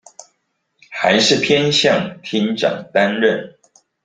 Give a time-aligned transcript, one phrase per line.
[0.89, 3.53] 還是偏向廳長擔任